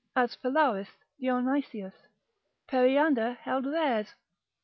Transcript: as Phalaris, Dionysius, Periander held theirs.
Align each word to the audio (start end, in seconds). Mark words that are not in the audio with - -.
as 0.15 0.35
Phalaris, 0.35 0.97
Dionysius, 1.19 1.93
Periander 2.67 3.33
held 3.33 3.65
theirs. 3.65 4.15